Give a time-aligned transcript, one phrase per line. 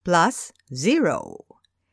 [0.00, 1.44] plus 0.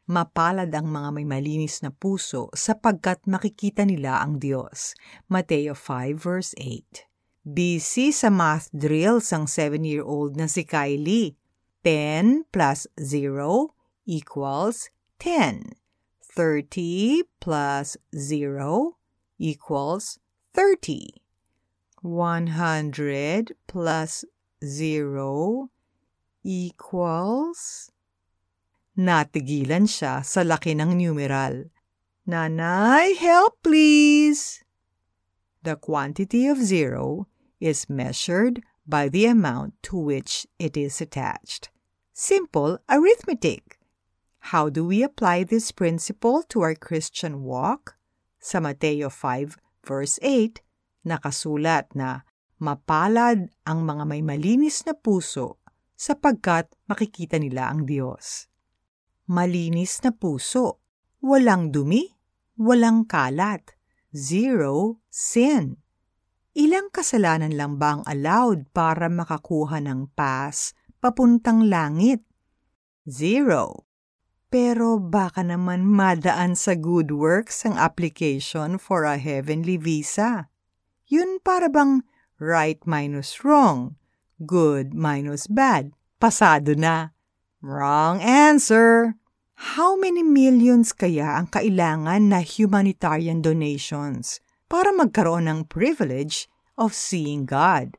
[0.08, 4.96] Mapalad ang mga may malinis na puso sapagkat makikita nila ang Diyos.
[5.28, 7.04] Mateo 5 verse 8.
[7.44, 11.36] Busy sa math drills ang 7-year-old na si Kylie.
[11.84, 13.76] 10 plus 0
[14.08, 15.76] equals 10.
[16.24, 18.96] 30 plus 0
[19.40, 20.20] equals
[20.56, 21.20] 30.
[22.00, 24.24] 100 plus
[24.64, 25.70] 0
[26.44, 27.92] equals
[28.98, 31.70] Natigilan siya sa laki ng numeral.
[32.26, 34.66] Nanay, help please!
[35.62, 37.30] The quantity of zero
[37.62, 41.70] is measured by the amount to which it is attached.
[42.10, 43.78] Simple arithmetic.
[44.50, 48.02] How do we apply this principle to our Christian walk?
[48.42, 50.58] Sa Mateo 5 verse 8,
[51.06, 52.26] nakasulat na
[52.58, 55.62] mapalad ang mga may malinis na puso
[55.94, 58.50] sapagkat makikita nila ang Diyos
[59.28, 60.82] malinis na puso,
[61.22, 62.08] walang dumi,
[62.58, 63.76] walang kalat,
[64.16, 65.78] zero sin.
[66.58, 72.26] Ilang kasalanan lang ba ang allowed para makakuha ng pass papuntang langit?
[73.06, 73.86] Zero.
[74.48, 80.50] Pero baka naman madaan sa good works ang application for a heavenly visa.
[81.12, 82.02] Yun para bang
[82.40, 84.00] right minus wrong,
[84.40, 87.17] good minus bad, pasado na.
[87.58, 89.18] Wrong answer!
[89.74, 94.38] How many millions kaya ang kailangan na humanitarian donations
[94.70, 96.46] para magkaroon ng privilege
[96.78, 97.98] of seeing God?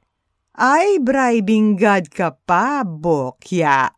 [0.54, 3.90] Ay, bribing God ka pa, bokya!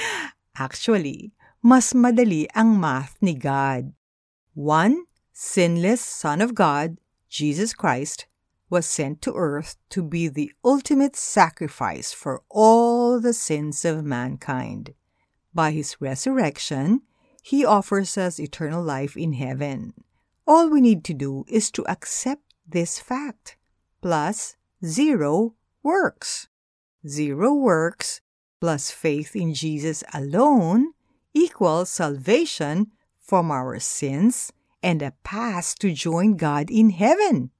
[0.56, 3.92] Actually, mas madali ang math ni God.
[4.56, 5.04] One
[5.36, 6.96] sinless Son of God,
[7.28, 8.24] Jesus Christ,
[8.72, 14.94] was sent to earth to be the ultimate sacrifice for all the sins of mankind.
[15.52, 17.02] By his resurrection,
[17.42, 19.94] he offers us eternal life in heaven.
[20.46, 23.56] All we need to do is to accept this fact.
[24.02, 26.48] Plus, zero works.
[27.06, 28.20] Zero works
[28.60, 30.94] plus faith in Jesus alone
[31.34, 37.50] equals salvation from our sins and a pass to join God in heaven.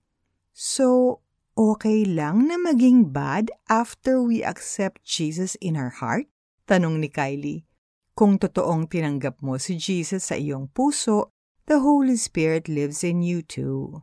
[0.54, 1.20] So,
[1.54, 6.26] okay lang na maging bad after we accept Jesus in our heart?
[6.66, 7.66] Tanong ni Kylie.
[8.15, 11.34] Kung totoong tinanggap mo si Jesus sa iyong puso,
[11.66, 14.03] the Holy Spirit lives in you too.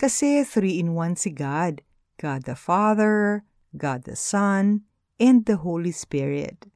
[0.00, 1.84] Kasi three-in-one si God.
[2.16, 3.44] God the Father,
[3.76, 4.88] God the Son,
[5.20, 6.72] and the Holy Spirit.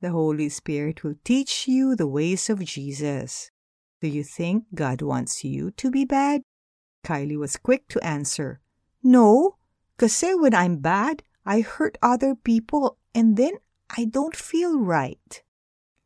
[0.00, 3.50] The Holy Spirit will teach you the ways of Jesus.
[4.00, 6.42] Do you think God wants you to be bad?
[7.02, 8.62] Kylie was quick to answer,
[9.02, 9.57] No,
[9.98, 13.58] kasi when I'm bad, I hurt other people and then
[13.90, 15.42] I don't feel right.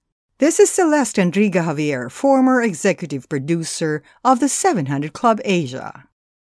[0.41, 6.09] This is Celeste Enriga Javier, former executive producer of the 700 Club Asia.